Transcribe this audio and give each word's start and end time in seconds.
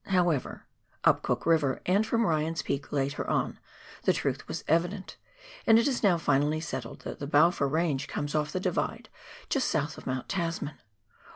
However, 0.07 0.65
up 1.03 1.21
Cook 1.21 1.45
River 1.45 1.79
and 1.85 2.07
from 2.07 2.25
Ryan's 2.25 2.63
Peak 2.63 2.91
later 2.91 3.29
on, 3.29 3.59
the 4.01 4.13
truth 4.13 4.47
was 4.47 4.63
evident, 4.67 5.15
and 5.67 5.77
it 5.77 5.87
is 5.87 6.01
now 6.01 6.17
finally 6.17 6.59
settled 6.59 7.01
that 7.01 7.19
the 7.19 7.27
Balfour 7.27 7.67
Range 7.67 8.07
comes 8.07 8.33
ofi" 8.33 8.53
the 8.53 8.59
Divide 8.59 9.09
just 9.47 9.67
south 9.67 9.99
of 9.99 10.07
Mount 10.07 10.27
Tasman. 10.27 10.79